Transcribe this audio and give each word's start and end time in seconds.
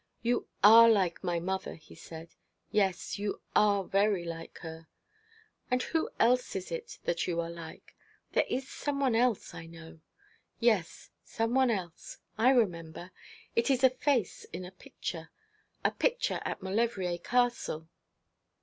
'You 0.23 0.47
are 0.63 0.89
like 0.89 1.23
my 1.23 1.39
mother,' 1.39 1.75
he 1.75 1.93
said. 1.93 2.33
'Yes, 2.71 3.19
you 3.19 3.39
are 3.55 3.83
very 3.83 4.25
like 4.25 4.57
her. 4.63 4.87
And 5.69 5.83
who 5.83 6.09
else 6.19 6.55
is 6.55 6.71
it 6.71 6.97
that 7.03 7.27
you 7.27 7.39
are 7.39 7.51
like? 7.51 7.95
There 8.31 8.47
is 8.49 8.67
some 8.67 8.99
one 8.99 9.13
else, 9.13 9.53
I 9.53 9.67
know. 9.67 9.99
Yes, 10.59 11.11
some 11.23 11.53
one 11.53 11.69
else! 11.69 12.17
I 12.35 12.49
remember! 12.49 13.11
It 13.55 13.69
is 13.69 13.83
a 13.83 13.91
face 13.91 14.43
in 14.45 14.65
a 14.65 14.71
picture 14.71 15.29
a 15.85 15.91
picture 15.91 16.41
at 16.45 16.63
Maulevrier 16.63 17.19
Castle.' 17.19 17.87